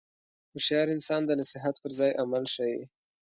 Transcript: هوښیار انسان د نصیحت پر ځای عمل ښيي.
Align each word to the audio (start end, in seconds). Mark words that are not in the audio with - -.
هوښیار 0.51 0.87
انسان 0.95 1.21
د 1.25 1.31
نصیحت 1.41 1.75
پر 1.83 1.91
ځای 1.99 2.11
عمل 2.21 2.43
ښيي. 2.53 2.81